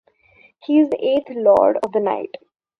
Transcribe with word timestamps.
He 0.63 0.79
is 0.79 0.89
the 0.89 0.97
eighth 0.97 1.29
Lord 1.29 1.77
of 1.83 1.91
the 1.91 1.99
Night. 1.99 2.33